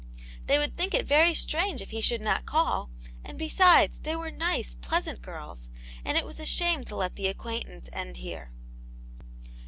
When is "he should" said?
1.91-2.21